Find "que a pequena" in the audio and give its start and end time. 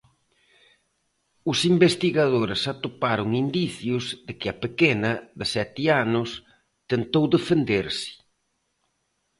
4.39-5.11